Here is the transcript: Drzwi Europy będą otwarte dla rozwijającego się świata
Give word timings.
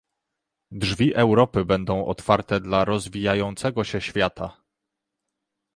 Drzwi 0.71 1.13
Europy 1.15 1.65
będą 1.65 2.05
otwarte 2.05 2.59
dla 2.59 2.85
rozwijającego 2.85 3.83
się 3.83 4.01
świata 4.01 4.57